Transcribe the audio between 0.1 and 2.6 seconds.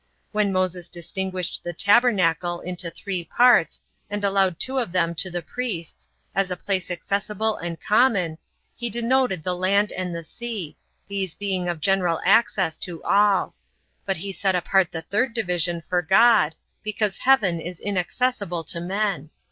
When Moses distinguished the tabernacle